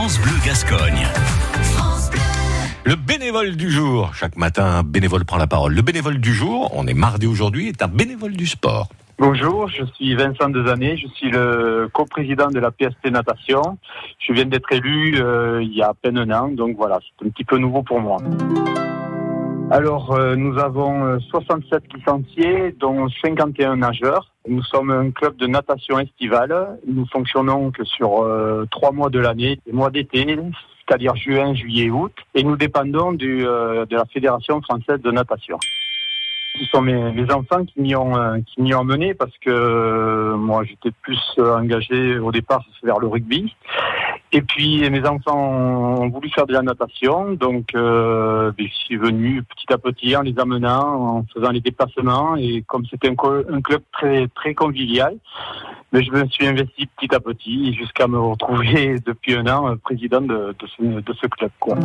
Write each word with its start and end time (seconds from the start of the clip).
France 0.00 0.18
Bleu 0.22 0.32
Gascogne. 0.46 1.06
Le 2.86 2.96
bénévole 2.96 3.54
du 3.54 3.70
jour. 3.70 4.14
Chaque 4.14 4.34
matin, 4.34 4.64
un 4.64 4.82
bénévole 4.82 5.26
prend 5.26 5.36
la 5.36 5.46
parole. 5.46 5.74
Le 5.74 5.82
bénévole 5.82 6.16
du 6.16 6.32
jour, 6.32 6.70
on 6.74 6.86
est 6.86 6.94
mardi 6.94 7.26
aujourd'hui, 7.26 7.68
est 7.68 7.82
un 7.82 7.88
bénévole 7.88 8.32
du 8.32 8.46
sport. 8.46 8.88
Bonjour, 9.18 9.68
je 9.68 9.84
suis 9.92 10.14
Vincent 10.14 10.48
Dezané, 10.48 10.96
je 10.96 11.06
suis 11.08 11.30
le 11.30 11.90
coprésident 11.92 12.48
de 12.48 12.58
la 12.58 12.70
PST 12.70 13.10
Natation. 13.10 13.76
Je 14.26 14.32
viens 14.32 14.46
d'être 14.46 14.72
élu 14.72 15.20
euh, 15.20 15.62
il 15.62 15.74
y 15.74 15.82
a 15.82 15.88
à 15.88 15.92
peine 15.92 16.16
un 16.16 16.30
an, 16.30 16.48
donc 16.48 16.78
voilà, 16.78 16.98
c'est 17.02 17.26
un 17.26 17.28
petit 17.28 17.44
peu 17.44 17.58
nouveau 17.58 17.82
pour 17.82 18.00
moi. 18.00 18.16
Alors, 19.70 20.12
euh, 20.12 20.34
nous 20.34 20.58
avons 20.58 21.04
euh, 21.04 21.18
67 21.28 21.82
licenciés, 21.94 22.74
dont 22.80 23.06
51 23.22 23.76
nageurs. 23.76 24.29
Nous 24.48 24.62
sommes 24.62 24.90
un 24.90 25.10
club 25.10 25.36
de 25.36 25.46
natation 25.46 25.98
estivale. 25.98 26.78
Nous 26.86 27.06
fonctionnons 27.06 27.70
que 27.70 27.84
sur 27.84 28.22
euh, 28.22 28.66
trois 28.70 28.90
mois 28.90 29.10
de 29.10 29.18
l'année, 29.18 29.60
les 29.66 29.72
mois 29.72 29.90
d'été, 29.90 30.24
c'est-à-dire 30.90 31.14
juin, 31.14 31.54
juillet, 31.54 31.90
août. 31.90 32.12
Et 32.34 32.42
nous 32.42 32.56
dépendons 32.56 33.12
du, 33.12 33.46
euh, 33.46 33.86
de 33.86 33.96
la 33.96 34.04
Fédération 34.06 34.60
française 34.60 35.00
de 35.00 35.10
natation. 35.10 35.58
Ce 36.58 36.64
sont 36.66 36.82
mes, 36.82 37.32
enfants 37.32 37.64
qui 37.64 37.80
m'y 37.80 37.94
ont, 37.94 38.16
euh, 38.16 38.38
qui 38.44 38.60
m'y 38.60 38.74
ont 38.74 38.82
mené 38.82 39.14
parce 39.14 39.36
que 39.38 39.50
euh, 39.50 40.36
moi 40.36 40.64
j'étais 40.64 40.90
plus 41.02 41.20
engagé 41.38 42.18
au 42.18 42.32
départ 42.32 42.64
vers 42.82 42.98
le 42.98 43.06
rugby. 43.06 43.54
Et 44.32 44.42
puis 44.42 44.88
mes 44.90 45.04
enfants 45.06 45.36
ont 45.36 46.08
voulu 46.08 46.30
faire 46.30 46.46
de 46.46 46.52
la 46.52 46.62
natation, 46.62 47.32
donc 47.32 47.74
euh, 47.74 48.52
ben, 48.56 48.66
je 48.68 48.74
suis 48.74 48.96
venu 48.96 49.42
petit 49.42 49.72
à 49.72 49.78
petit 49.78 50.16
en 50.16 50.22
les 50.22 50.38
amenant, 50.38 51.16
en 51.16 51.24
faisant 51.34 51.50
les 51.50 51.60
déplacements. 51.60 52.36
Et 52.36 52.62
comme 52.62 52.86
c'était 52.86 53.08
un, 53.08 53.60
club 53.60 53.82
très 53.92 54.28
très 54.28 54.54
convivial, 54.54 55.16
mais 55.92 56.04
je 56.04 56.12
me 56.12 56.26
suis 56.28 56.46
investi 56.46 56.86
petit 56.86 57.12
à 57.12 57.18
petit 57.18 57.74
jusqu'à 57.74 58.06
me 58.06 58.18
retrouver 58.20 58.96
depuis 59.06 59.34
un 59.34 59.46
an 59.48 59.76
président 59.82 60.20
de, 60.20 60.54
ce, 60.76 60.82
de 60.82 61.12
ce 61.12 61.26
club. 61.26 61.50
Quoi. 61.58 61.76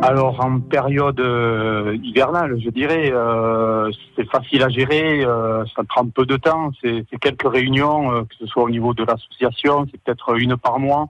Alors 0.00 0.44
en 0.44 0.60
période 0.60 1.18
euh, 1.18 1.96
hivernale, 2.04 2.56
je 2.60 2.70
dirais, 2.70 3.10
euh, 3.12 3.90
c'est 4.14 4.28
facile 4.30 4.62
à 4.62 4.68
gérer, 4.68 5.24
euh, 5.24 5.64
ça 5.74 5.82
prend 5.88 6.06
peu 6.06 6.24
de 6.24 6.36
temps, 6.36 6.70
c'est 6.80 7.04
c'est 7.10 7.18
quelques 7.18 7.50
réunions, 7.50 8.12
euh, 8.12 8.20
que 8.22 8.34
ce 8.38 8.46
soit 8.46 8.62
au 8.62 8.70
niveau 8.70 8.94
de 8.94 9.02
l'association, 9.02 9.86
c'est 9.90 10.00
peut-être 10.00 10.38
une 10.38 10.56
par 10.56 10.78
mois. 10.78 11.08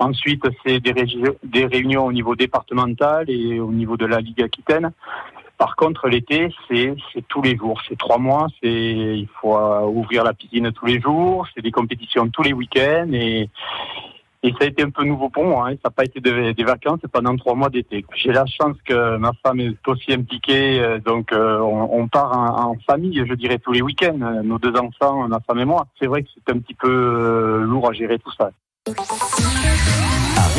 Ensuite, 0.00 0.42
c'est 0.64 0.80
des, 0.80 1.64
réunions 1.66 2.06
au 2.06 2.12
niveau 2.12 2.34
départemental 2.34 3.28
et 3.28 3.60
au 3.60 3.70
niveau 3.70 3.96
de 3.96 4.06
la 4.06 4.20
Ligue 4.20 4.42
Aquitaine. 4.42 4.90
Par 5.58 5.76
contre, 5.76 6.08
l'été, 6.08 6.48
c'est 6.68 6.94
tous 7.28 7.42
les 7.42 7.54
jours, 7.56 7.80
c'est 7.86 7.98
trois 7.98 8.18
mois, 8.18 8.46
c'est 8.62 8.68
il 8.68 9.28
faut 9.40 9.56
ouvrir 9.88 10.24
la 10.24 10.32
piscine 10.32 10.72
tous 10.72 10.86
les 10.86 11.00
jours, 11.00 11.46
c'est 11.54 11.60
des 11.62 11.70
compétitions 11.70 12.28
tous 12.30 12.42
les 12.42 12.54
week-ends 12.54 13.10
et 13.12 14.52
ça 14.52 14.64
a 14.64 14.64
été 14.66 14.82
un 14.82 14.90
peu 14.90 15.04
nouveau 15.04 15.28
pour 15.28 15.44
moi. 15.44 15.68
Hein. 15.68 15.74
Ça 15.82 15.88
n'a 15.88 15.90
pas 15.90 16.04
été 16.04 16.20
de- 16.20 16.52
des 16.52 16.64
vacances 16.64 17.00
pendant 17.12 17.36
trois 17.36 17.54
mois 17.54 17.68
d'été. 17.68 18.04
J'ai 18.14 18.32
la 18.32 18.46
chance 18.46 18.76
que 18.84 19.16
ma 19.18 19.32
femme 19.42 19.60
est 19.60 19.76
aussi 19.86 20.12
impliquée, 20.12 20.80
euh, 20.80 20.98
donc 20.98 21.32
euh, 21.32 21.58
on, 21.60 22.08
part 22.08 22.32
en, 22.32 22.74
famille, 22.86 23.22
je 23.28 23.34
dirais 23.34 23.58
tous 23.58 23.72
les 23.72 23.82
week-ends. 23.82 24.18
euh, 24.22 24.42
Nos 24.42 24.58
deux 24.58 24.74
enfants, 24.76 25.28
ma 25.28 25.40
femme 25.40 25.58
et 25.58 25.64
moi. 25.64 25.86
C'est 26.00 26.06
vrai 26.06 26.22
que 26.22 26.28
c'est 26.34 26.54
un 26.54 26.58
petit 26.58 26.74
peu 26.74 27.60
lourd 27.64 27.90
à 27.90 27.92
gérer 27.92 28.18
tout 28.18 28.32
ça. 28.32 28.50